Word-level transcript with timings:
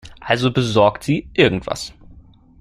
Also 0.19 0.49
besorgt 0.49 1.03
sie 1.03 1.29
irgendwas. 1.35 1.93